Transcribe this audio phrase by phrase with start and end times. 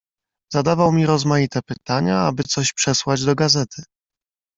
[0.53, 3.83] "Zadawał mi rozmaite pytania, aby coś przesłać do gazety."